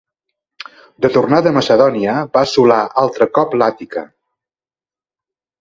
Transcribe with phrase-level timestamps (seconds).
[1.05, 4.07] De tornada a Macedònia va assolar altre cop l'Àtica.